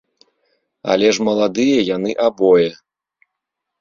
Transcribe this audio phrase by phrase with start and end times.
[0.93, 2.69] Але ж маладыя яны абое.